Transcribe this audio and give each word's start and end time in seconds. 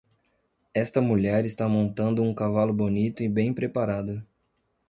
Esta 0.73 0.99
mulher 0.99 1.45
está 1.45 1.67
montando 1.69 2.23
um 2.23 2.33
cavalo 2.33 2.73
bonito 2.73 3.21
e 3.21 3.29
bem 3.29 3.53
preparado. 3.53 4.25